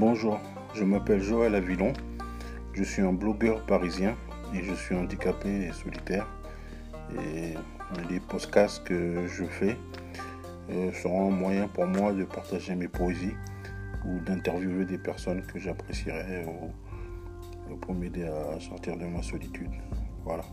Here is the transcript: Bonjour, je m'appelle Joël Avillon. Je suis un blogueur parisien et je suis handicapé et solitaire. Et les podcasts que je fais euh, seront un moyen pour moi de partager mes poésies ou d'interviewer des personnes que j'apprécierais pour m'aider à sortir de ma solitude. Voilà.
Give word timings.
Bonjour, 0.00 0.40
je 0.74 0.82
m'appelle 0.82 1.20
Joël 1.20 1.54
Avillon. 1.54 1.92
Je 2.72 2.82
suis 2.82 3.02
un 3.02 3.12
blogueur 3.12 3.66
parisien 3.66 4.16
et 4.54 4.64
je 4.64 4.72
suis 4.72 4.94
handicapé 4.94 5.66
et 5.66 5.72
solitaire. 5.72 6.26
Et 7.12 7.52
les 8.08 8.18
podcasts 8.18 8.82
que 8.82 9.26
je 9.26 9.44
fais 9.44 9.76
euh, 10.70 10.90
seront 10.94 11.28
un 11.28 11.36
moyen 11.36 11.68
pour 11.68 11.86
moi 11.86 12.14
de 12.14 12.24
partager 12.24 12.74
mes 12.76 12.88
poésies 12.88 13.34
ou 14.06 14.18
d'interviewer 14.20 14.86
des 14.86 14.96
personnes 14.96 15.42
que 15.42 15.58
j'apprécierais 15.58 16.46
pour 17.82 17.94
m'aider 17.94 18.24
à 18.24 18.58
sortir 18.58 18.96
de 18.96 19.04
ma 19.04 19.20
solitude. 19.20 19.72
Voilà. 20.24 20.44